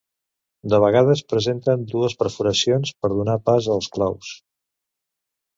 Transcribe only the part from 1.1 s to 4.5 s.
presenten dues perforacions per donar pas als claus.